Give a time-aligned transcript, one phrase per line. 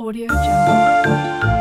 [0.00, 1.59] Audio Jungle.